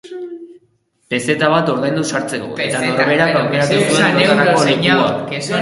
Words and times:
Pezeta 1.13 1.49
bat 1.55 1.69
ordaindu 1.73 2.05
sartzeko, 2.13 2.49
eta 2.65 2.81
norberak 2.87 3.37
aukeratzen 3.43 3.87
zuen 3.91 4.21
lotarako 4.23 4.69
lekua. 4.71 5.09